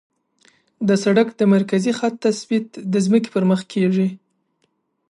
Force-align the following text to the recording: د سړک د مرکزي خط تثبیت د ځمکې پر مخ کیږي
د 0.87 0.89
سړک 1.03 1.27
د 1.39 1.41
مرکزي 1.55 1.91
خط 1.97 2.13
تثبیت 2.27 2.67
د 2.93 2.95
ځمکې 3.05 3.29
پر 3.35 3.43
مخ 3.49 3.61
کیږي 3.73 4.07